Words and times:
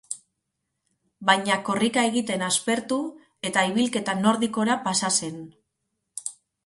Baina 1.29 1.57
korrika 1.67 2.05
egiten 2.11 2.45
aspertu 2.47 2.99
eta 3.51 3.67
ibilketa 3.73 4.17
nordikora 4.25 4.79
pasa 4.89 5.13
zen. 5.21 5.39